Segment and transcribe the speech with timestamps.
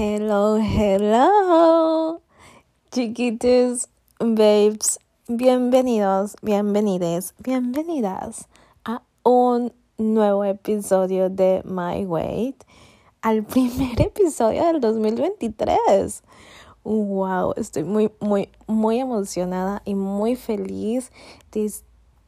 [0.00, 2.22] Hello, hello,
[2.92, 3.88] chiquitos,
[4.20, 8.46] babes, bienvenidos, bienvenides, bienvenidas
[8.84, 12.62] a un nuevo episodio de My Weight,
[13.22, 16.22] al primer episodio del 2023.
[16.84, 21.10] Wow, estoy muy, muy, muy emocionada y muy feliz
[21.50, 21.72] de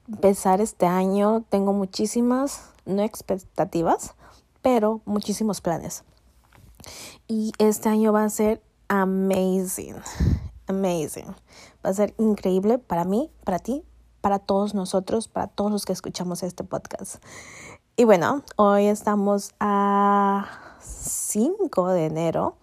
[0.09, 1.45] empezar este año.
[1.51, 4.17] Tengo muchísimas, no expectativas,
[4.61, 6.03] pero muchísimos planes.
[7.29, 9.97] Y este año va a ser amazing,
[10.67, 11.27] amazing.
[11.85, 13.85] Va a ser increíble para mí, para ti,
[14.21, 17.23] para todos nosotros, para todos los que escuchamos este podcast.
[17.97, 22.57] Y bueno, hoy estamos a 5 de enero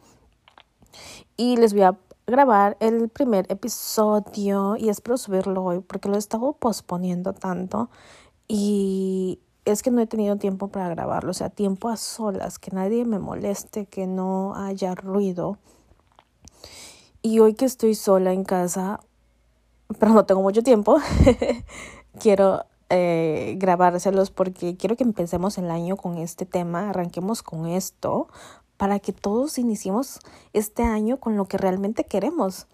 [1.35, 6.17] y les voy a grabar el primer episodio y espero subirlo hoy porque lo he
[6.17, 7.89] estado posponiendo tanto
[8.47, 12.71] y es que no he tenido tiempo para grabarlo, o sea, tiempo a solas, que
[12.71, 15.57] nadie me moleste, que no haya ruido.
[17.21, 19.01] Y hoy que estoy sola en casa,
[19.99, 20.97] pero no tengo mucho tiempo,
[22.19, 28.27] quiero eh, grabárselos porque quiero que empecemos el año con este tema, arranquemos con esto,
[28.77, 30.19] para que todos iniciemos
[30.53, 32.67] este año con lo que realmente queremos.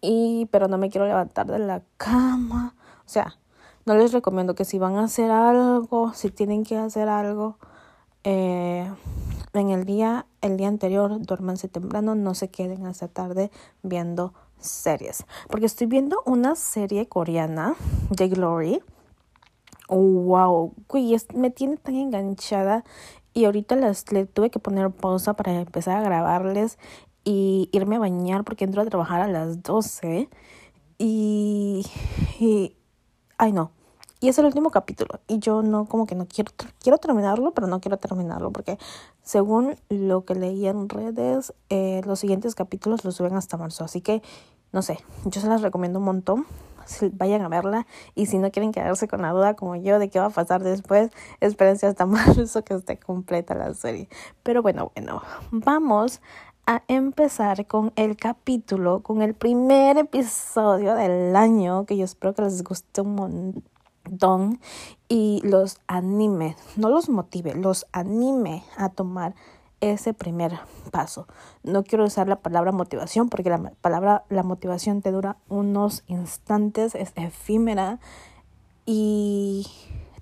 [0.00, 3.38] Y, pero no me quiero levantar de la cama, o sea,
[3.86, 7.58] no les recomiendo que si van a hacer algo, si tienen que hacer algo
[8.24, 8.90] eh,
[9.52, 13.50] en el día, el día anterior, duérmanse temprano, no se queden hasta tarde
[13.82, 15.24] viendo series.
[15.48, 17.74] Porque estoy viendo una serie coreana
[18.10, 18.82] de Glory.
[19.88, 20.74] wow,
[21.34, 22.84] me tiene tan enganchada
[23.34, 26.78] y ahorita las, le tuve que poner pausa para empezar a grabarles
[27.24, 30.28] y irme a bañar porque entro a trabajar a las 12
[30.98, 31.86] y,
[32.38, 32.76] y
[33.38, 33.70] ay no.
[34.24, 35.20] Y es el último capítulo.
[35.28, 36.50] Y yo no, como que no quiero,
[36.82, 38.52] quiero terminarlo, pero no quiero terminarlo.
[38.52, 38.78] Porque
[39.22, 43.84] según lo que leí en redes, eh, los siguientes capítulos los suben hasta marzo.
[43.84, 44.22] Así que,
[44.72, 46.46] no sé, yo se las recomiendo un montón.
[47.12, 47.86] Vayan a verla.
[48.14, 50.62] Y si no quieren quedarse con la duda como yo de qué va a pasar
[50.62, 51.10] después,
[51.40, 54.08] espérense hasta marzo que esté completa la serie.
[54.42, 55.20] Pero bueno, bueno,
[55.50, 56.22] vamos
[56.66, 62.42] a empezar con el capítulo, con el primer episodio del año, que yo espero que
[62.42, 64.60] les guste un montón
[65.08, 69.34] y los anime, no los motive, los anime a tomar
[69.80, 70.58] ese primer
[70.90, 71.26] paso.
[71.62, 76.94] No quiero usar la palabra motivación porque la palabra, la motivación te dura unos instantes,
[76.94, 77.98] es efímera
[78.86, 79.66] y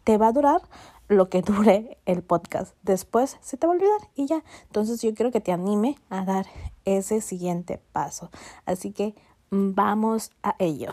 [0.04, 0.62] te va a durar
[1.12, 2.74] lo que dure el podcast.
[2.82, 4.42] Después se te va a olvidar y ya.
[4.64, 6.46] Entonces yo quiero que te anime a dar
[6.84, 8.30] ese siguiente paso.
[8.66, 9.14] Así que
[9.50, 10.92] vamos a ello.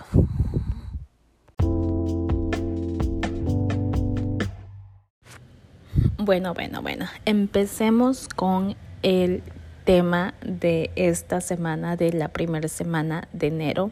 [6.18, 7.06] Bueno, bueno, bueno.
[7.25, 9.41] Empecemos con el
[9.86, 13.91] tema de esta semana, de la primera semana de enero.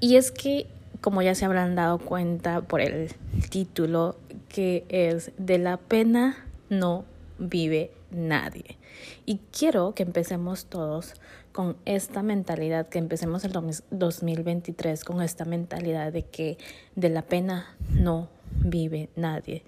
[0.00, 0.66] Y es que,
[1.00, 3.12] como ya se habrán dado cuenta por el
[3.50, 4.16] título,
[4.56, 7.04] que es de la pena no
[7.38, 8.78] vive nadie.
[9.26, 11.12] Y quiero que empecemos todos
[11.52, 16.56] con esta mentalidad, que empecemos el 2023 con esta mentalidad de que
[16.94, 18.30] de la pena no
[18.64, 19.62] vive nadie.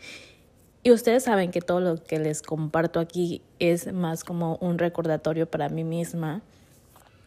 [0.82, 5.44] Y ustedes saben que todo lo que les comparto aquí es más como un recordatorio
[5.50, 6.41] para mí misma,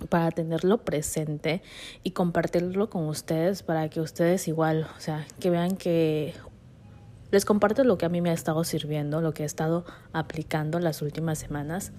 [0.09, 1.61] para tenerlo presente
[2.01, 6.33] y compartirlo con ustedes para que ustedes igual, o sea, que vean que
[7.31, 10.79] les comparto lo que a mí me ha estado sirviendo, lo que he estado aplicando
[10.79, 11.91] las últimas semanas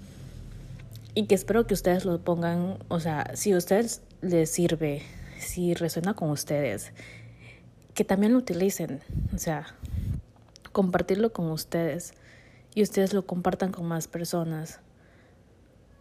[1.14, 5.02] y que espero que ustedes lo pongan, o sea, si a ustedes les sirve,
[5.38, 6.92] si resuena con ustedes,
[7.94, 9.00] que también lo utilicen,
[9.34, 9.66] o sea,
[10.72, 12.14] compartirlo con ustedes
[12.74, 14.80] y ustedes lo compartan con más personas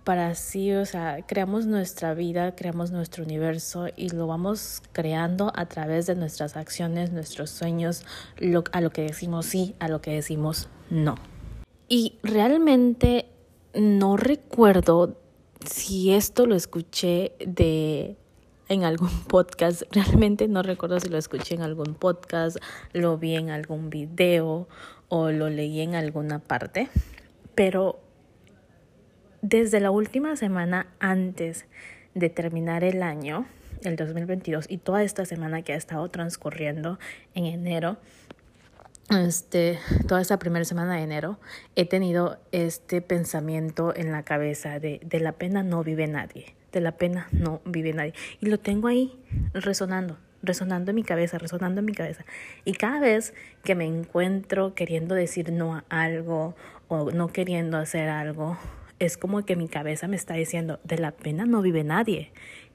[0.03, 5.67] para así, o sea, creamos nuestra vida, creamos nuestro universo y lo vamos creando a
[5.67, 8.03] través de nuestras acciones, nuestros sueños,
[8.71, 11.15] a lo que decimos sí, a lo que decimos no.
[11.87, 13.27] Y realmente
[13.73, 15.17] no recuerdo
[15.65, 18.17] si esto lo escuché de
[18.69, 22.57] en algún podcast, realmente no recuerdo si lo escuché en algún podcast,
[22.93, 24.67] lo vi en algún video
[25.09, 26.89] o lo leí en alguna parte,
[27.53, 27.99] pero
[29.41, 31.65] desde la última semana antes
[32.13, 33.45] de terminar el año,
[33.83, 36.99] el 2022, y toda esta semana que ha estado transcurriendo
[37.33, 37.97] en enero,
[39.09, 41.39] este, toda esta primera semana de enero,
[41.75, 46.81] he tenido este pensamiento en la cabeza de, de la pena no vive nadie, de
[46.81, 48.13] la pena no vive nadie.
[48.39, 49.19] Y lo tengo ahí
[49.53, 52.23] resonando, resonando en mi cabeza, resonando en mi cabeza.
[52.63, 53.33] Y cada vez
[53.63, 56.55] que me encuentro queriendo decir no a algo
[56.87, 58.57] o no queriendo hacer algo,
[59.01, 62.31] es como que mi cabeza me está diciendo, de la pena no vive nadie.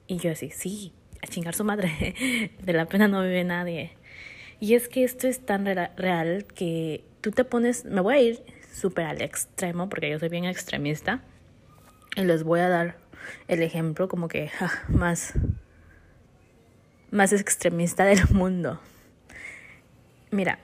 [0.07, 3.91] Y yo así, sí, a chingar su madre, de la pena no vive nadie.
[4.59, 8.43] Y es que esto es tan real que tú te pones, me voy a ir
[8.73, 11.23] súper al extremo porque yo soy bien extremista
[12.15, 12.97] y les voy a dar
[13.47, 14.51] el ejemplo como que
[14.89, 15.33] más
[17.09, 18.81] más extremista del mundo.
[20.29, 20.59] Mira,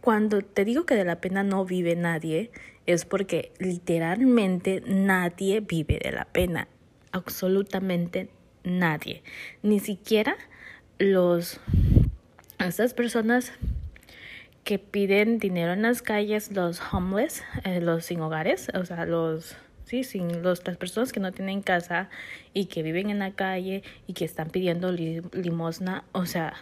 [0.00, 2.50] cuando te digo que de la pena no vive nadie,
[2.86, 6.68] es porque literalmente nadie vive de la pena.
[7.12, 8.28] Absolutamente
[8.64, 9.22] nadie.
[9.62, 10.36] Ni siquiera
[10.98, 11.60] los
[12.58, 13.52] estas personas
[14.64, 19.56] que piden dinero en las calles, los homeless, eh, los sin hogares, o sea, los
[19.84, 22.08] sí, sin las personas que no tienen casa
[22.54, 26.54] y que viven en la calle y que están pidiendo limosna, o sea,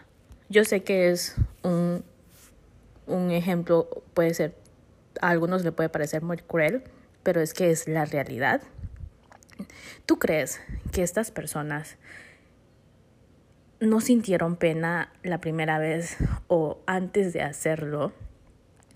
[0.48, 2.02] yo sé que es un,
[3.06, 4.54] un ejemplo, puede ser,
[5.20, 6.82] a algunos le puede parecer muy cruel,
[7.22, 8.62] pero es que es la realidad.
[10.06, 10.60] ¿Tú crees
[10.92, 11.96] que estas personas
[13.80, 16.16] no sintieron pena la primera vez
[16.48, 18.12] o antes de hacerlo,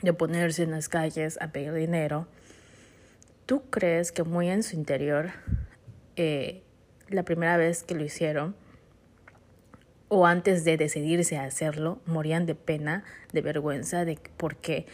[0.03, 2.27] de ponerse en las calles a pedir dinero,
[3.47, 5.31] ¿tú crees que muy en su interior,
[6.17, 6.63] eh,
[7.09, 8.55] la primera vez que lo hicieron,
[10.09, 14.87] o antes de decidirse a hacerlo, morían de pena, de vergüenza, de por qué?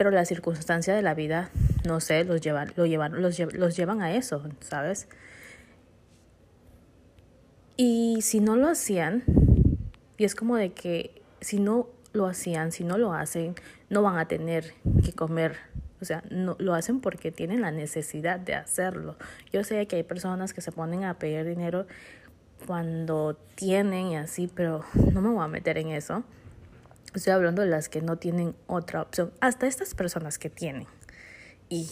[0.00, 1.50] Pero la circunstancia de la vida,
[1.86, 5.08] no sé, los llevan, lo llevan, los, los llevan a eso, ¿sabes?
[7.76, 9.24] Y si no lo hacían,
[10.16, 13.56] y es como de que si no lo hacían, si no lo hacen,
[13.90, 14.72] no van a tener
[15.04, 15.58] que comer.
[16.00, 19.16] O sea, no lo hacen porque tienen la necesidad de hacerlo.
[19.52, 21.86] Yo sé que hay personas que se ponen a pedir dinero
[22.66, 24.82] cuando tienen y así, pero
[25.12, 26.24] no me voy a meter en eso.
[27.14, 29.32] Estoy hablando de las que no tienen otra opción.
[29.40, 30.86] Hasta estas personas que tienen.
[31.68, 31.88] Y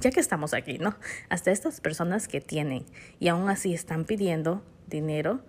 [0.00, 0.96] ya que estamos aquí, ¿no?
[1.28, 2.84] Hasta estas personas que tienen
[3.18, 5.40] y aún así están pidiendo dinero,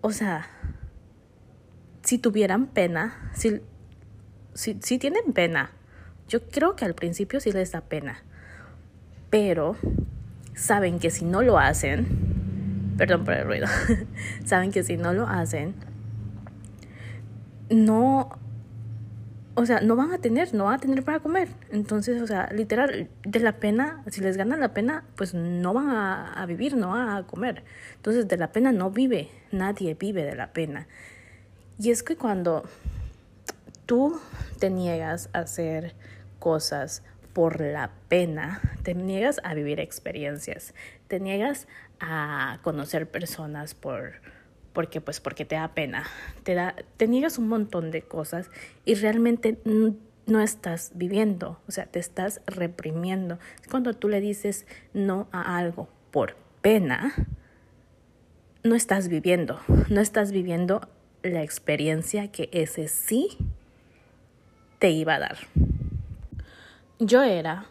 [0.00, 0.48] o sea,
[2.02, 3.60] si tuvieran pena, si,
[4.54, 5.72] si, tienen pena,
[6.28, 8.22] yo creo que al principio sí les da pena,
[9.28, 9.76] pero
[10.54, 13.66] saben que si no lo hacen, perdón por el ruido,
[14.44, 15.74] saben que si no lo hacen,
[17.70, 18.38] no
[19.54, 21.48] o sea, no van a tener, no van a tener para comer.
[21.70, 25.90] Entonces, o sea, literal, de la pena, si les gana la pena, pues no van
[25.90, 27.62] a, vivir, no van a comer.
[27.96, 30.86] Entonces, de la pena no vive, nadie vive de la pena.
[31.78, 32.64] Y es que cuando
[33.86, 34.18] tú
[34.58, 35.94] te niegas a hacer
[36.38, 37.02] cosas
[37.32, 40.74] por la pena, te niegas a vivir experiencias,
[41.08, 41.66] te niegas
[42.00, 44.14] a conocer personas por
[44.72, 46.04] porque pues porque te da pena,
[46.42, 48.50] te da te niegas un montón de cosas
[48.84, 49.58] y realmente
[50.26, 53.38] no estás viviendo, o sea, te estás reprimiendo.
[53.70, 57.12] Cuando tú le dices no a algo por pena,
[58.62, 60.88] no estás viviendo, no estás viviendo
[61.22, 63.36] la experiencia que ese sí
[64.78, 65.38] te iba a dar.
[66.98, 67.66] Yo era,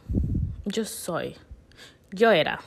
[0.66, 1.36] yo soy,
[2.12, 2.60] yo era,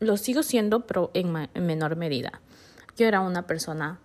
[0.00, 2.40] lo sigo siendo, pero en menor medida
[3.00, 3.98] yo era una persona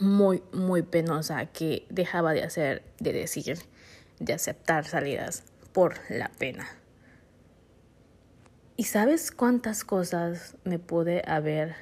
[0.00, 3.58] muy, muy penosa que dejaba de hacer, de decir,
[4.18, 5.44] de aceptar salidas
[5.74, 6.66] por la pena.
[8.78, 11.74] ¿Y sabes cuántas cosas me pude haber,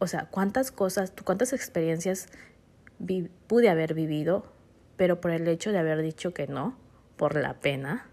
[0.00, 2.26] o sea, cuántas cosas, cuántas experiencias
[3.46, 4.52] pude haber vivido,
[4.96, 6.76] pero por el hecho de haber dicho que no,
[7.16, 8.08] por la pena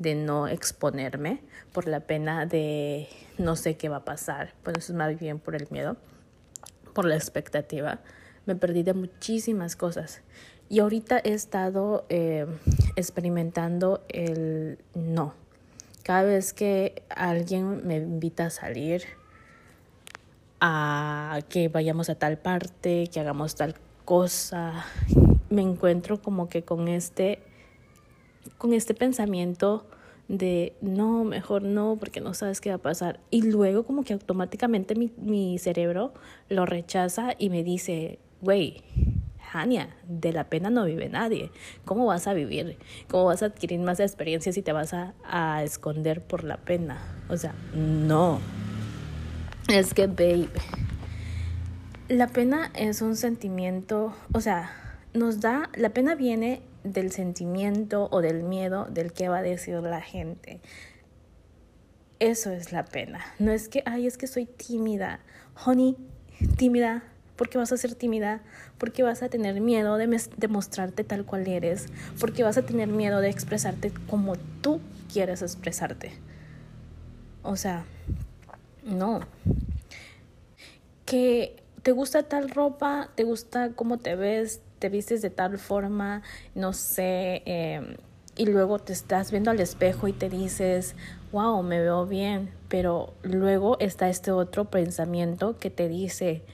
[0.00, 1.40] de no exponerme,
[1.72, 5.38] por la pena de no sé qué va a pasar, pues eso es más bien
[5.38, 5.96] por el miedo
[6.98, 8.00] por la expectativa,
[8.44, 10.20] me perdí de muchísimas cosas.
[10.68, 12.44] Y ahorita he estado eh,
[12.96, 15.32] experimentando el no.
[16.02, 19.04] Cada vez que alguien me invita a salir,
[20.60, 24.84] a que vayamos a tal parte, que hagamos tal cosa,
[25.50, 27.38] me encuentro como que con este,
[28.58, 29.86] con este pensamiento
[30.28, 33.20] de no, mejor no, porque no sabes qué va a pasar.
[33.30, 36.12] Y luego como que automáticamente mi, mi cerebro
[36.48, 38.82] lo rechaza y me dice, güey,
[39.52, 41.50] Hania, de la pena no vive nadie.
[41.84, 42.76] ¿Cómo vas a vivir?
[43.08, 47.00] ¿Cómo vas a adquirir más experiencias si te vas a, a esconder por la pena?
[47.30, 48.40] O sea, no.
[49.68, 50.48] Es que, babe,
[52.08, 54.70] la pena es un sentimiento, o sea,
[55.14, 59.74] nos da, la pena viene del sentimiento o del miedo del que va a decir
[59.74, 60.60] la gente.
[62.20, 63.24] Eso es la pena.
[63.38, 65.20] No es que, ay, es que soy tímida.
[65.64, 65.96] Honey,
[66.56, 67.04] tímida.
[67.36, 68.42] ¿Por qué vas a ser tímida?
[68.78, 70.08] Porque vas a tener miedo de,
[70.48, 71.86] mostrarte tal cual eres.
[72.18, 74.80] Porque vas a tener miedo de expresarte como tú
[75.12, 76.12] quieres expresarte.
[77.44, 77.84] O sea,
[78.82, 79.20] no.
[81.04, 86.22] Que te gusta tal ropa, te gusta cómo te ves, te vistes de tal forma,
[86.54, 87.96] no sé, em,
[88.36, 90.94] y luego te estás viendo al espejo y te dices,
[91.32, 96.44] wow, me veo bien, pero luego está este otro pensamiento que te dice,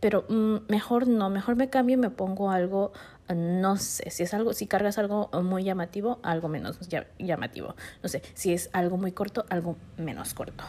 [0.00, 2.92] pero mm, mejor no, mejor me cambio y me pongo algo,
[3.32, 6.78] no sé, si es algo, si cargas algo muy llamativo, algo menos
[7.18, 10.64] llamativo, no sé, si es algo muy corto, algo menos corto.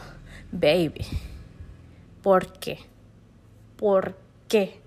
[0.52, 1.04] Baby,
[2.22, 2.78] ¿por qué?
[3.76, 4.83] ¿Por qué?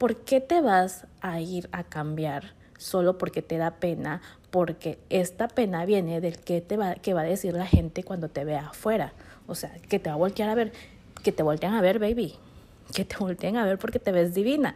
[0.00, 4.22] ¿Por qué te vas a ir a cambiar solo porque te da pena?
[4.50, 8.46] Porque esta pena viene del que te va, va a decir la gente cuando te
[8.46, 9.12] vea afuera.
[9.46, 10.72] O sea, que te va a voltear a ver,
[11.22, 12.34] que te voltean a ver, baby.
[12.94, 14.74] Que te volteen a ver porque te ves divina.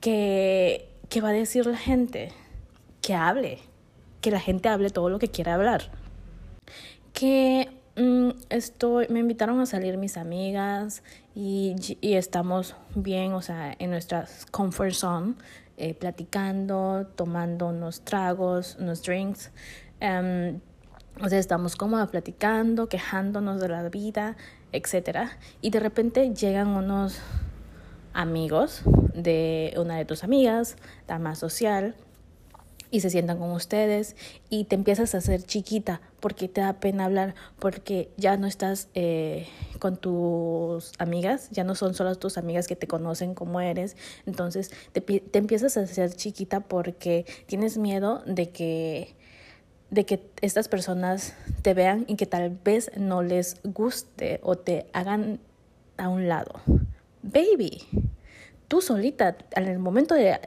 [0.00, 2.32] Que, que va a decir la gente.
[3.02, 3.58] Que hable.
[4.22, 5.90] Que la gente hable todo lo que quiera hablar.
[7.12, 11.02] Que Mm, estoy, me invitaron a salir mis amigas
[11.34, 15.34] y, y estamos bien, o sea, en nuestra comfort zone,
[15.76, 19.50] eh, platicando, tomando unos tragos, unos drinks.
[20.02, 20.60] Um,
[21.22, 24.36] o sea, estamos como platicando, quejándonos de la vida,
[24.72, 25.30] etc.
[25.60, 27.18] Y de repente llegan unos
[28.12, 28.82] amigos
[29.14, 30.76] de una de tus amigas,
[31.08, 31.94] la más social,
[32.90, 34.16] y se sientan con ustedes
[34.48, 38.88] y te empiezas a hacer chiquita porque te da pena hablar, porque ya no estás
[38.94, 39.46] eh,
[39.78, 44.70] con tus amigas, ya no son solo tus amigas que te conocen como eres, entonces
[44.92, 49.16] te, te empiezas a hacer chiquita porque tienes miedo de que
[49.90, 54.86] de que estas personas te vean y que tal vez no les guste o te
[54.92, 55.40] hagan
[55.96, 56.60] a un lado.
[57.22, 57.82] Baby,
[58.70, 60.38] tú solita, en el momento de,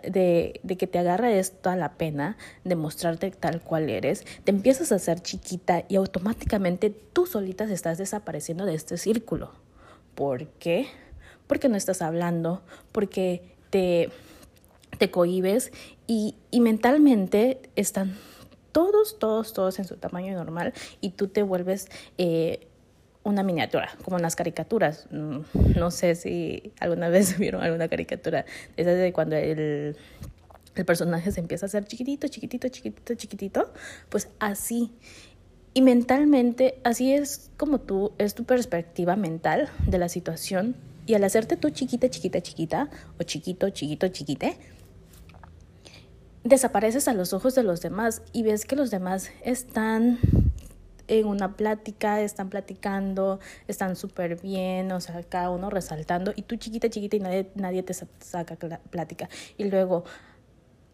[0.64, 4.94] de, que te agarra esto a la pena de mostrarte tal cual eres, te empiezas
[4.94, 9.52] a hacer chiquita y automáticamente tú solita estás desapareciendo de este círculo.
[10.16, 10.88] ¿Por qué?
[11.48, 12.62] Porque no estás hablando,
[12.94, 14.10] porque te,
[14.98, 15.74] te cohibes
[16.08, 18.18] y, y mentalmente están
[18.72, 21.90] todos, todos, todos en su tamaño normal y tú te vuelves...
[22.18, 22.70] Eh,
[23.24, 25.08] una miniatura, como las caricaturas.
[25.12, 25.40] Mm,
[25.78, 28.46] no sé si alguna vez vieron alguna caricatura.
[28.78, 29.96] Es de cuando el,
[30.76, 33.74] el personaje se empieza a hacer chiquitito, chiquitito, chiquitito, chiquitito.
[34.10, 34.92] Pues así.
[35.74, 40.76] Y mentalmente, así es como tú, es tu perspectiva mental de la situación.
[41.06, 42.90] Y al hacerte tú chiquita, chiquita, chiquita,
[43.20, 44.58] o chiquito, chiquito, chiquite,
[46.44, 50.20] desapareces a los ojos de los demás y ves que los demás están
[51.08, 56.56] en una plática, están platicando, están súper bien, o sea, cada uno resaltando, y tú
[56.56, 58.56] chiquita, chiquita y nadie, nadie te saca
[58.90, 59.30] plática.
[59.58, 60.04] Y luego,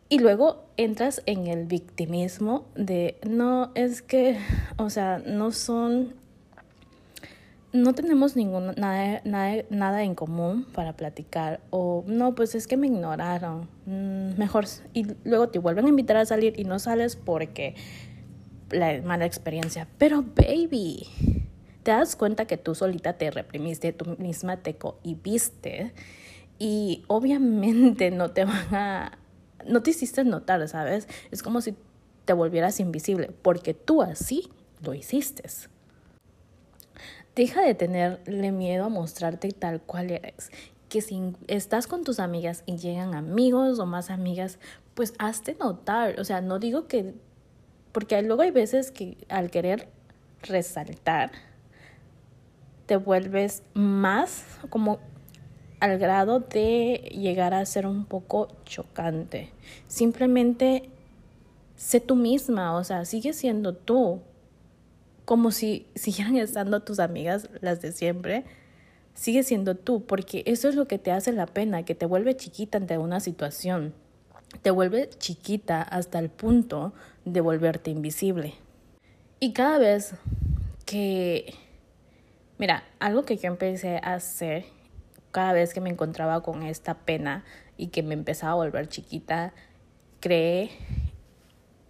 [0.10, 4.38] y luego entras en el victimismo de, no, es que,
[4.78, 6.16] o sea, no son,
[7.72, 12.76] no tenemos ningún, nada, nada, nada en común para platicar, o no, pues es que
[12.76, 17.16] me ignoraron, mm, mejor, y luego te vuelven a invitar a salir y no sales
[17.16, 17.76] porque
[18.72, 19.88] la mala experiencia.
[19.98, 21.08] Pero baby,
[21.84, 25.94] te das cuenta que tú solita te reprimiste, tú misma te cohibiste
[26.58, 29.18] y obviamente no te van a,
[29.66, 31.08] no te hiciste notar, ¿sabes?
[31.32, 31.76] Es como si
[32.26, 34.50] te volvieras invisible porque tú así
[34.82, 35.44] lo hiciste.
[37.36, 40.52] Deja de tenerle miedo a mostrarte tal cual eres.
[40.90, 44.60] Que si estás con tus amigas y llegan amigos o más amigas,
[44.96, 46.20] pues hazte notar.
[46.20, 47.14] O sea, no digo que
[47.92, 49.88] porque luego hay veces que al querer
[50.44, 51.32] resaltar,
[52.86, 55.00] te vuelves más como
[55.80, 59.52] al grado de llegar a ser un poco chocante.
[59.88, 60.90] Simplemente
[61.76, 64.22] sé tú misma, o sea, sigue siendo tú,
[65.26, 68.46] como si siguieran estando tus amigas, las de siempre.
[69.14, 72.38] Sigue siendo tú, porque eso es lo que te hace la pena, que te vuelve
[72.38, 73.94] chiquita ante una situación
[74.62, 76.94] te vuelve chiquita hasta el punto
[77.26, 78.54] de volverte invisible.
[79.40, 80.16] Y cada vez
[80.86, 81.54] que,
[82.58, 84.66] mira, algo que yo empecé a hacer
[85.32, 87.44] cada vez que me encontraba con esta pena
[87.78, 89.54] y que me empezaba a volver chiquita,
[90.20, 90.72] creé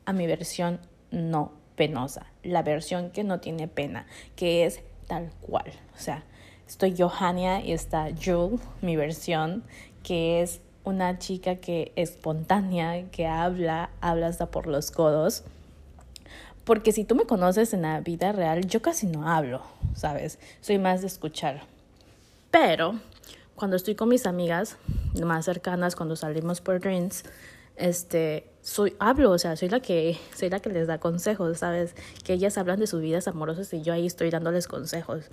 [0.06, 0.80] a mi versión
[1.12, 5.72] no penosa, la versión que no tiene pena, que es tal cual.
[5.96, 6.25] O sea,
[6.68, 9.63] estoy Johannia y está Jewel, mi versión,
[10.04, 15.44] que es una chica que espontánea, que habla, habla hasta por los codos.
[16.64, 19.62] Porque si tú me conoces en la vida real, yo casi no hablo,
[19.96, 20.40] ¿sabes?
[20.62, 21.64] Soy más de escuchar.
[22.52, 23.00] Pero
[23.56, 24.78] cuando estoy con mis amigas
[25.24, 27.24] más cercanas, cuando salimos por drinks,
[27.76, 31.96] este, soy, hablo, o sea, soy la que, soy la que les da consejos, ¿sabes?
[32.24, 35.26] Que ellas hablan de sus vidas amorosas y yo ahí estoy dándoles consejos.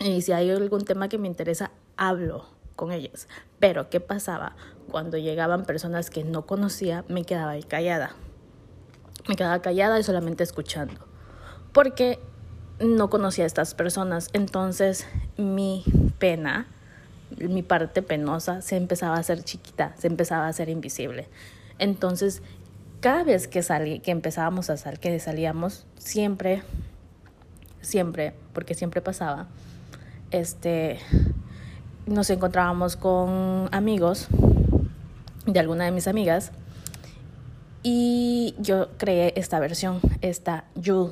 [0.00, 3.26] Y si hay algún tema que me interesa, hablo con ellas.
[3.58, 4.54] Pero, ¿qué pasaba?
[4.88, 8.14] Cuando llegaban personas que no conocía, me quedaba ahí callada.
[9.28, 10.94] Me quedaba callada y solamente escuchando.
[11.72, 12.20] Porque
[12.78, 14.30] no conocía a estas personas.
[14.32, 15.06] Entonces,
[15.36, 15.84] mi
[16.20, 16.68] pena,
[17.36, 21.28] mi parte penosa, se empezaba a hacer chiquita, se empezaba a hacer invisible.
[21.80, 22.42] Entonces,
[23.00, 26.62] cada vez que salí, que empezábamos a salir, que salíamos, siempre,
[27.80, 29.48] siempre, porque siempre pasaba,
[30.30, 31.00] este,
[32.08, 34.28] nos encontrábamos con amigos
[35.46, 36.52] de alguna de mis amigas
[37.82, 41.10] y yo creé esta versión, esta Yul,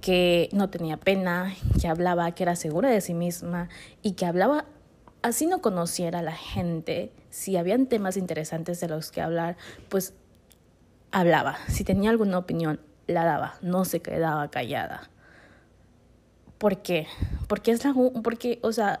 [0.00, 3.68] que no tenía pena, que hablaba, que era segura de sí misma
[4.02, 4.64] y que hablaba
[5.22, 9.56] así no conociera a la gente, si habían temas interesantes de los que hablar,
[9.88, 10.12] pues
[11.12, 11.56] hablaba.
[11.68, 15.08] Si tenía alguna opinión, la daba, no se quedaba callada.
[16.58, 17.06] ¿Por qué?
[17.48, 19.00] Porque es la porque, o sea,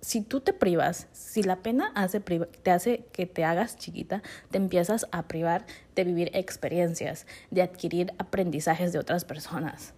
[0.00, 4.58] si tú te privas, si la pena hace te hace que te hagas chiquita, te
[4.58, 9.94] empiezas a privar de vivir experiencias, de adquirir aprendizajes de otras personas.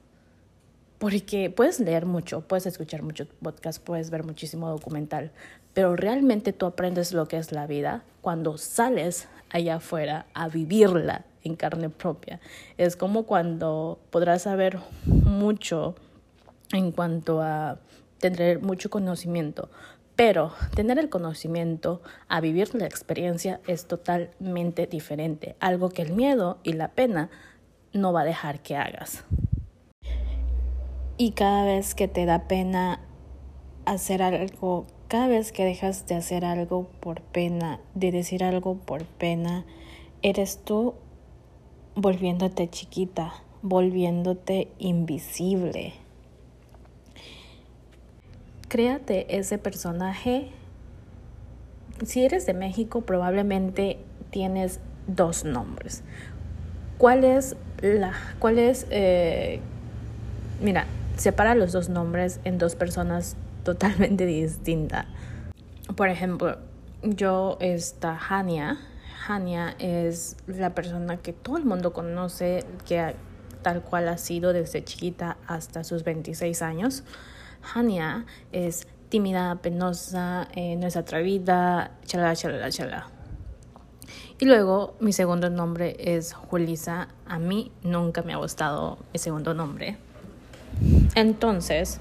[0.99, 5.33] Porque puedes leer mucho, puedes escuchar mucho podcast, puedes ver muchísimo documental,
[5.73, 11.25] pero realmente tú aprendes lo que es la vida cuando sales allá afuera a vivirla
[11.43, 12.41] en carne propia.
[12.77, 15.95] Es como cuando podrás saber mucho
[16.73, 17.79] en cuanto a
[18.21, 19.71] tener mucho conocimiento,
[20.15, 26.59] pero tener el conocimiento a vivir la experiencia es totalmente diferente, algo que el miedo
[26.63, 27.31] y la pena
[27.93, 29.25] no va a dejar que hagas.
[31.17, 33.01] Y cada vez que te da pena
[33.85, 39.05] hacer algo, cada vez que dejas de hacer algo por pena, de decir algo por
[39.05, 39.65] pena,
[40.23, 40.95] eres tú
[41.95, 46.00] volviéndote chiquita, volviéndote invisible
[48.71, 50.51] créate ese personaje.
[52.07, 53.99] Si eres de México, probablemente
[54.31, 56.03] tienes dos nombres.
[56.97, 59.61] ¿Cuál es la, cuál es, eh,
[60.63, 65.07] mira, separa los dos nombres en dos personas totalmente distintas.
[65.97, 66.59] Por ejemplo,
[67.03, 68.79] yo, esta Hania,
[69.29, 73.15] Hania es la persona que todo el mundo conoce, que
[73.63, 77.05] tal cual ha sido desde chiquita hasta sus 26 años.
[77.63, 83.11] Hania es tímida, penosa, eh, no es atrevida, chalala, chalala, chalala.
[84.39, 87.09] Y luego mi segundo nombre es Julisa.
[87.27, 89.99] A mí nunca me ha gustado mi segundo nombre.
[91.15, 92.01] Entonces,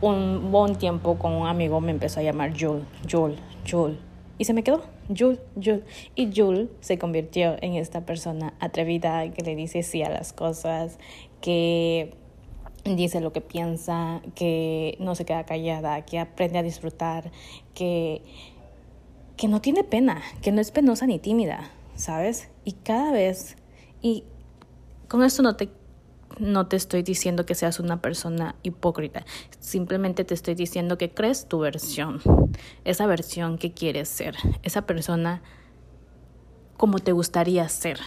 [0.00, 3.36] un buen tiempo con un amigo me empezó a llamar Jul, Jul,
[3.70, 3.98] Jul.
[4.38, 4.82] Y se me quedó,
[5.14, 5.84] Jul, Jul.
[6.14, 10.98] Y Jul se convirtió en esta persona atrevida que le dice sí a las cosas,
[11.42, 12.14] que
[12.84, 17.30] dice lo que piensa, que no se queda callada, que aprende a disfrutar,
[17.74, 18.22] que,
[19.36, 22.48] que no tiene pena, que no es penosa ni tímida, ¿sabes?
[22.64, 23.56] Y cada vez,
[24.02, 24.24] y
[25.08, 25.70] con esto no te,
[26.38, 29.24] no te estoy diciendo que seas una persona hipócrita,
[29.58, 32.20] simplemente te estoy diciendo que crees tu versión,
[32.84, 35.42] esa versión que quieres ser, esa persona
[36.76, 37.98] como te gustaría ser,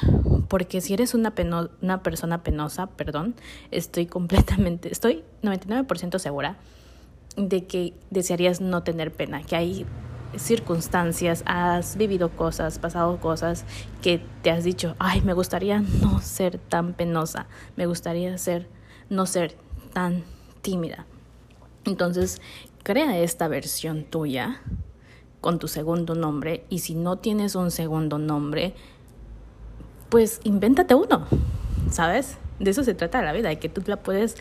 [0.48, 1.34] porque si eres una,
[1.82, 3.36] una persona penosa, perdón,
[3.72, 6.58] estoy completamente, estoy 99% segura
[7.36, 9.86] de que desearías no tener pena, que hay
[10.38, 13.66] circunstancias, has vivido cosas, pasado cosas
[14.02, 18.68] que te has dicho, ay, me gustaría no ser tan penosa, me gustaría ser,
[19.10, 19.56] no ser
[19.94, 20.24] tan
[20.62, 21.06] tímida.
[21.86, 22.42] Entonces,
[22.84, 24.62] crea esta versión tuya
[25.42, 28.76] con tu segundo nombre y si no tienes un segundo nombre,
[30.14, 31.26] pues invéntate uno,
[31.90, 32.38] ¿sabes?
[32.60, 34.38] De eso se trata la vida, de que tú la puedes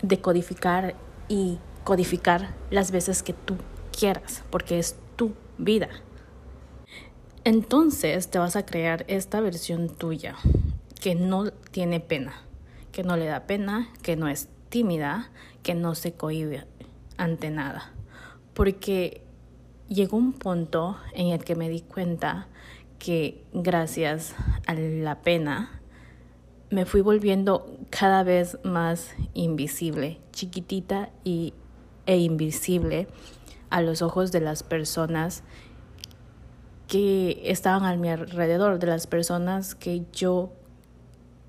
[0.00, 0.94] decodificar
[1.28, 3.56] y codificar las veces que tú
[3.92, 5.90] quieras, porque es tu vida.
[7.44, 10.36] Entonces te vas a crear esta versión tuya
[11.02, 12.40] que no tiene pena,
[12.90, 15.30] que no le da pena, que no es tímida,
[15.62, 16.64] que no se cohibe
[17.18, 17.92] ante nada.
[18.54, 19.20] Porque
[19.86, 22.48] llegó un punto en el que me di cuenta
[22.98, 24.34] que gracias
[24.66, 25.80] a la pena
[26.70, 31.54] me fui volviendo cada vez más invisible, chiquitita y,
[32.06, 33.08] e invisible
[33.70, 35.42] a los ojos de las personas
[36.86, 40.52] que estaban a mi alrededor, de las personas que yo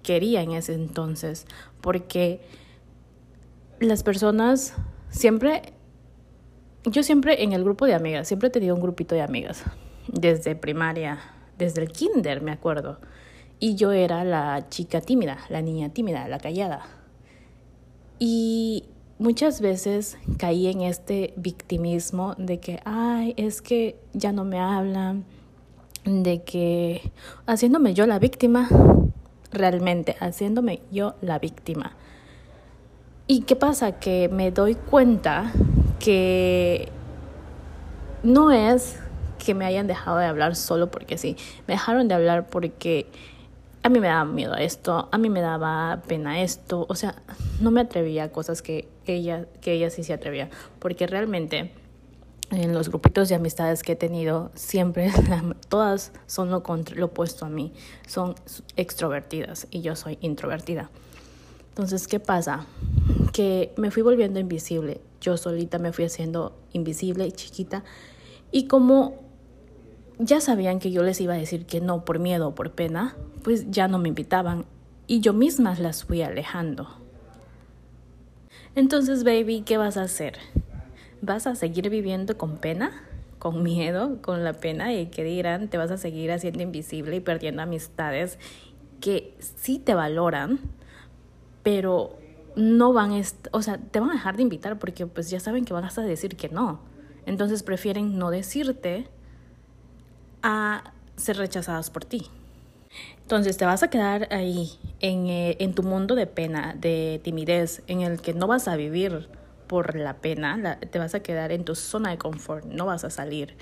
[0.04, 1.46] quería en ese entonces,
[1.82, 2.42] porque
[3.80, 4.74] las personas
[5.10, 5.74] siempre,
[6.84, 9.64] yo siempre en el grupo de amigas, siempre he tenido un grupito de amigas,
[10.08, 11.20] desde primaria,
[11.60, 12.98] desde el kinder, me acuerdo.
[13.60, 16.82] Y yo era la chica tímida, la niña tímida, la callada.
[18.18, 18.86] Y
[19.20, 25.26] muchas veces caí en este victimismo de que, ay, es que ya no me hablan,
[26.06, 27.12] de que
[27.46, 28.70] haciéndome yo la víctima,
[29.52, 31.98] realmente haciéndome yo la víctima.
[33.28, 34.00] ¿Y qué pasa?
[34.00, 35.52] Que me doy cuenta
[36.00, 36.90] que
[38.24, 38.98] no es
[39.44, 41.36] que me hayan dejado de hablar solo porque sí,
[41.68, 43.08] me dejaron de hablar porque
[43.82, 47.16] a mí me daba miedo esto, a mí me daba pena esto, o sea,
[47.62, 50.50] no me atrevía a cosas que ella, que ella sí se atrevía,
[50.80, 51.72] porque realmente
[52.52, 55.12] en los grupitos de amistades que he tenido, siempre
[55.70, 56.64] todas son lo,
[56.96, 57.74] lo opuesto a mí,
[58.08, 58.36] son
[58.76, 60.90] extrovertidas y yo soy introvertida.
[61.70, 62.66] Entonces, ¿qué pasa?
[63.32, 67.84] Que me fui volviendo invisible, yo solita me fui haciendo invisible y chiquita,
[68.52, 69.29] y como
[70.20, 73.16] ya sabían que yo les iba a decir que no por miedo o por pena,
[73.44, 74.66] pues ya no me invitaban
[75.08, 76.88] y yo misma las fui alejando.
[78.76, 80.38] Entonces, baby, ¿qué vas a hacer?
[81.22, 82.92] ¿Vas a seguir viviendo con pena?
[83.40, 84.22] ¿Con miedo?
[84.22, 84.94] ¿Con la pena?
[84.94, 85.70] ¿Y que dirán?
[85.70, 88.38] ¿Te vas a seguir haciendo invisible y perdiendo amistades
[89.00, 90.60] que sí te valoran,
[91.64, 92.18] pero
[92.56, 93.12] no van,
[93.52, 96.02] o sea, te van a dejar de invitar porque pues ya saben que van a
[96.02, 96.82] decir que no.
[97.26, 99.08] Entonces prefieren no decirte
[100.44, 102.28] a ser rechazadas por ti.
[103.22, 107.84] Entonces te vas a quedar ahí en, eh, en, tu mundo de pena, de timidez,
[107.88, 109.30] en el que no vas a vivir
[109.70, 113.12] por la pena, te vas a quedar en tu zona de confort, no vas a
[113.12, 113.56] salir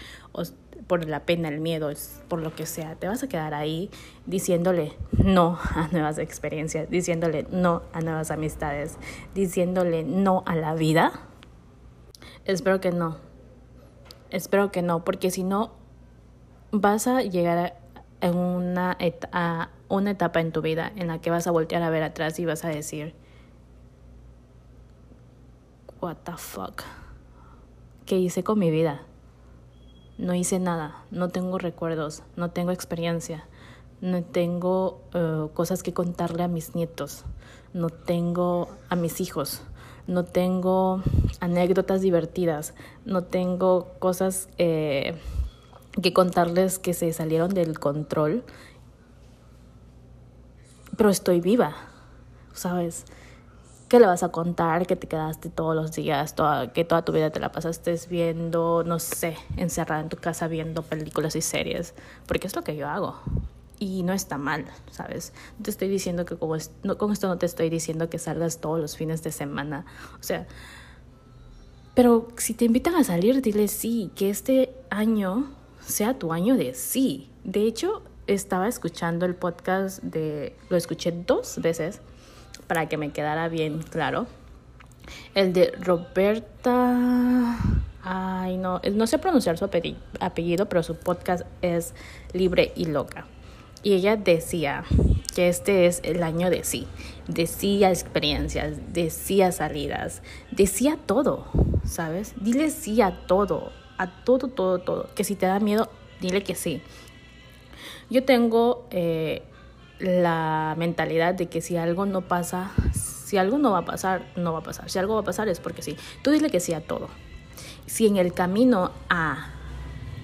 [0.87, 1.91] por la pena, el miedo,
[2.29, 3.89] por lo que sea, te vas a quedar ahí
[4.25, 8.95] diciéndole no a nuevas experiencias, diciéndole no a nuevas amistades,
[9.35, 11.11] diciéndole no a la vida.
[12.45, 13.17] Espero que no,
[14.29, 15.73] espero que no, porque si no
[16.71, 17.77] vas a llegar
[18.21, 18.97] a una,
[19.31, 22.39] a una etapa en tu vida en la que vas a voltear a ver atrás
[22.39, 23.13] y vas a decir,
[26.01, 26.83] what the fuck,
[28.05, 29.01] ¿qué hice con mi vida?
[30.17, 33.45] No hice nada, no tengo recuerdos, no tengo experiencia,
[34.01, 37.23] no tengo eh, cosas que contarle a mis nietos,
[37.73, 39.61] no tengo a mis hijos,
[40.07, 41.03] no tengo
[41.39, 42.73] anécdotas divertidas,
[43.05, 45.15] no tengo cosas eh,
[46.01, 48.43] que contarles que se salieron del control,
[50.95, 51.75] pero estoy viva,
[52.53, 53.05] ¿sabes?
[53.87, 54.85] ¿Qué le vas a contar?
[54.85, 58.83] Que te quedaste todos los días, toda, que toda tu vida te la pasaste viendo,
[58.83, 61.93] no sé, encerrada en tu casa viendo películas y series,
[62.27, 63.15] porque es lo que yo hago.
[63.79, 65.33] Y no está mal, ¿sabes?
[65.57, 68.59] No te estoy diciendo que como no, con esto no te estoy diciendo que salgas
[68.59, 69.85] todos los fines de semana.
[70.19, 70.47] O sea,
[71.93, 75.56] pero si te invitan a salir, dile sí, que este año
[75.87, 77.29] sea tu año de sí.
[77.43, 82.01] De hecho, estaba escuchando el podcast de, lo escuché dos veces
[82.67, 84.27] para que me quedara bien claro.
[85.33, 87.57] El de Roberta,
[88.03, 89.69] ay no, no sé pronunciar su
[90.19, 91.93] apellido, pero su podcast es
[92.33, 93.25] Libre y Loca.
[93.81, 94.83] Y ella decía
[95.33, 96.85] que este es el año de sí.
[97.29, 100.21] Decía experiencias, decía salidas,
[100.51, 101.45] decía todo,
[101.85, 102.33] ¿sabes?
[102.41, 105.09] Dile sí a todo a todo, todo, todo.
[105.15, 105.89] Que si te da miedo,
[106.21, 106.81] dile que sí.
[108.09, 109.43] Yo tengo eh,
[109.99, 114.53] la mentalidad de que si algo no pasa, si algo no va a pasar, no
[114.53, 114.89] va a pasar.
[114.89, 115.97] Si algo va a pasar es porque sí.
[116.21, 117.09] Tú dile que sí a todo.
[117.85, 119.49] Si en el camino a,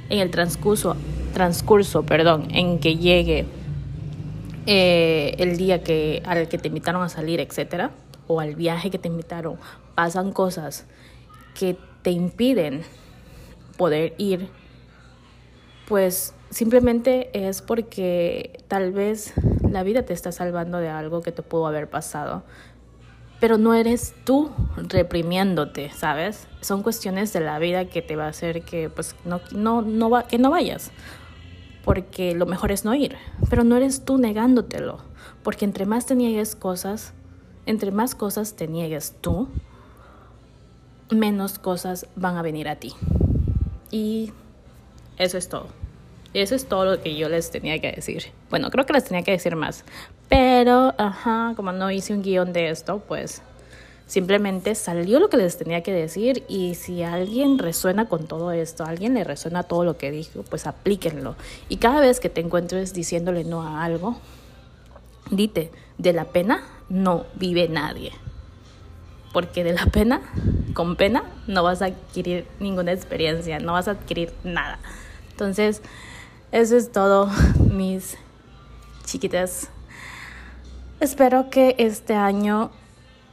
[0.10, 0.96] en el transcurso,
[1.34, 3.46] transcurso, perdón, en que llegue
[4.66, 7.92] eh, el día que, al que te invitaron a salir, etcétera,
[8.28, 9.58] o al viaje que te invitaron,
[9.96, 10.86] pasan cosas
[11.54, 12.84] que te impiden
[13.78, 14.50] poder ir,
[15.88, 19.34] pues simplemente es porque tal vez
[19.70, 22.44] la vida te está salvando de algo que te pudo haber pasado,
[23.40, 26.48] pero no eres tú reprimiéndote, ¿sabes?
[26.62, 30.10] Son cuestiones de la vida que te va a hacer que pues no, no, no
[30.10, 30.92] va, que no vayas,
[31.84, 33.18] porque lo mejor es no ir,
[33.50, 35.00] pero no eres tú negándotelo,
[35.44, 37.14] porque entre más te niegues cosas,
[37.66, 39.50] entre más cosas te niegues tú,
[41.10, 42.94] menos cosas van a venir a ti.
[43.94, 44.32] Y
[45.20, 45.68] eso es todo.
[46.34, 48.24] Eso es todo lo que yo les tenía que decir.
[48.50, 49.86] Bueno, creo que les tenía que decir más.
[50.30, 53.44] Pero, ajá, como no hice un guion de esto, pues
[54.08, 56.44] simplemente salió lo que les tenía que decir.
[56.48, 60.66] Y si alguien resuena con todo esto, alguien le resuena todo lo que dijo, pues
[60.66, 61.36] aplíquenlo.
[61.70, 64.18] Y cada vez que te encuentres diciéndole no a algo,
[65.30, 68.12] dite, de la pena no vive nadie
[69.34, 70.22] porque de la pena,
[70.74, 74.80] con pena, no vas a adquirir ninguna experiencia, no vas a adquirir nada.
[75.32, 75.82] Entonces,
[76.52, 77.30] eso es todo,
[77.72, 78.16] mis
[79.06, 79.70] chiquitas.
[81.00, 82.72] Espero que este año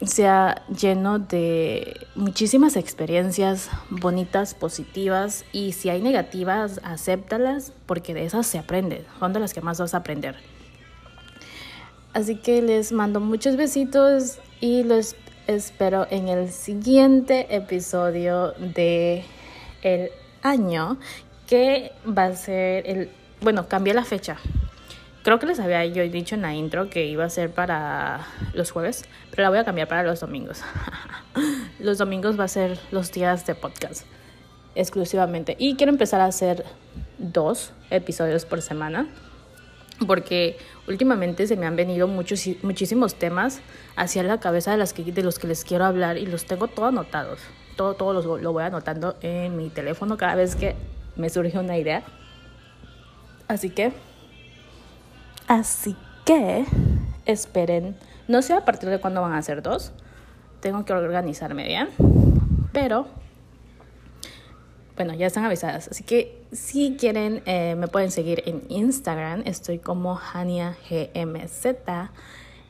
[0.02, 8.46] sea lleno de muchísimas experiencias bonitas, positivas y si hay negativas, acéptalas porque de esas
[8.46, 10.36] se aprende, son de las que más vas a aprender.
[12.14, 15.14] Así que les mando muchos besitos y los
[15.54, 19.24] espero en el siguiente episodio de
[19.82, 20.10] el
[20.42, 20.98] año
[21.46, 23.10] que va a ser el
[23.40, 24.36] bueno, cambié la fecha
[25.22, 28.70] Creo que les había yo dicho en la intro que iba a ser para los
[28.70, 30.62] jueves, pero la voy a cambiar para los domingos.
[31.78, 34.06] los domingos va a ser los días de podcast
[34.74, 35.56] exclusivamente.
[35.58, 36.64] Y quiero empezar a hacer
[37.18, 39.08] dos episodios por semana,
[40.06, 40.56] porque
[40.88, 43.60] últimamente se me han venido muchos, muchísimos temas
[43.96, 46.68] hacia la cabeza de, las que, de los que les quiero hablar y los tengo
[46.68, 47.40] todos anotados.
[47.76, 50.74] Todo, todo lo voy anotando en mi teléfono cada vez que
[51.16, 52.02] me surge una idea.
[53.48, 53.92] Así que
[55.50, 56.64] Así que
[57.26, 57.96] esperen,
[58.28, 59.90] no sé a partir de cuándo van a ser dos,
[60.60, 61.88] tengo que organizarme bien,
[62.72, 63.08] pero
[65.00, 65.88] bueno, ya están avisadas.
[65.88, 71.64] Así que si quieren, eh, me pueden seguir en Instagram, estoy como Hania GMZ,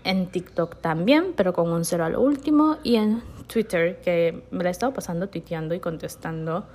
[0.04, 3.20] en TikTok también, pero con un cero al último, y en
[3.52, 6.68] Twitter, que me la he estado pasando tuiteando y contestando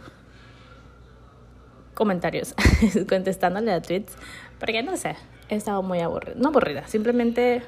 [1.93, 2.53] comentarios,
[3.07, 4.11] contestándole a tweets,
[4.59, 5.15] porque no sé,
[5.47, 7.63] he estado muy aburrida, no aburrida, simplemente,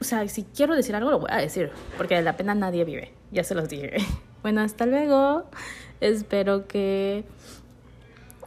[0.00, 2.84] o sea, si quiero decir algo lo voy a decir, porque de la pena nadie
[2.84, 3.96] vive, ya se los dije.
[4.42, 5.48] Bueno, hasta luego,
[6.02, 7.24] espero que,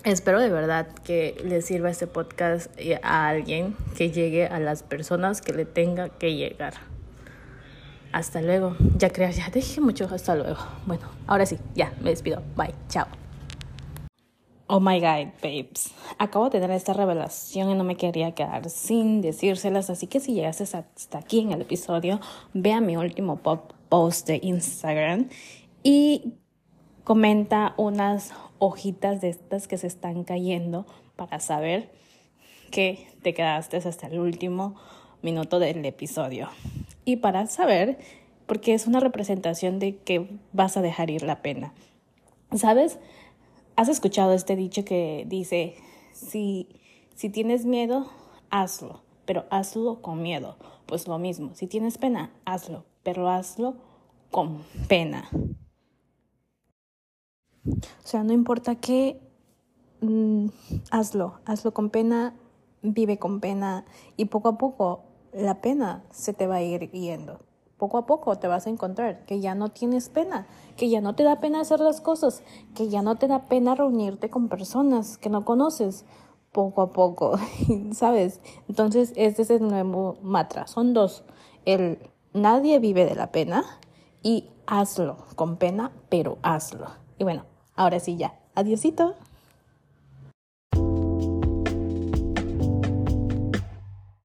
[0.04, 2.70] espero de verdad que le sirva este podcast
[3.02, 6.74] a alguien, que llegue a las personas que le tenga que llegar.
[8.12, 8.76] Hasta luego.
[8.98, 10.08] Ya creo, ya dije mucho.
[10.10, 10.60] Hasta luego.
[10.86, 12.42] Bueno, ahora sí, ya, me despido.
[12.56, 13.08] Bye, chao.
[14.68, 15.92] Oh my God, babes.
[16.18, 19.90] Acabo de tener esta revelación y no me quería quedar sin decírselas.
[19.90, 22.20] Así que si llegaste hasta aquí en el episodio,
[22.54, 23.40] vea mi último
[23.90, 25.28] post de Instagram
[25.84, 26.36] y
[27.06, 31.92] comenta unas hojitas de estas que se están cayendo para saber
[32.72, 34.76] que te quedaste hasta el último
[35.22, 36.50] minuto del episodio.
[37.06, 38.00] Y para saber,
[38.48, 41.74] porque es una representación de que vas a dejar ir la pena.
[42.56, 42.98] ¿Sabes?
[43.76, 45.76] ¿Has escuchado este dicho que dice,
[46.12, 46.68] si,
[47.14, 48.10] si tienes miedo,
[48.50, 50.58] hazlo, pero hazlo con miedo?
[50.88, 53.76] Pues lo mismo, si tienes pena, hazlo, pero hazlo
[54.32, 55.30] con pena.
[57.68, 59.20] O sea, no importa qué,
[60.02, 60.48] mm,
[60.92, 62.36] hazlo, hazlo con pena,
[62.82, 63.86] vive con pena
[64.18, 67.40] y poco a poco la pena se te va a ir yendo
[67.78, 70.48] poco a poco te vas a encontrar que ya no tienes pena,
[70.78, 73.76] que ya no te da pena hacer las cosas, que ya no te da pena
[73.76, 76.06] reunirte con personas que no conoces
[76.52, 77.38] poco a poco,
[77.92, 78.40] ¿sabes?
[78.70, 80.68] Entonces, este es el nuevo matra.
[80.68, 81.26] Son dos.
[81.66, 82.00] El
[82.34, 83.66] nadie vive de la pena
[84.24, 86.88] y hazlo con pena, pero hazlo.
[87.18, 87.44] Y bueno,
[87.76, 88.34] ahora sí ya.
[88.56, 89.16] Adiosito.